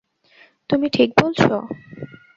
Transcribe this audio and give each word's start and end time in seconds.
তুমি 0.69 0.87
ঠিক 0.89 1.09
কী 1.09 1.15
বলছ? 1.19 1.39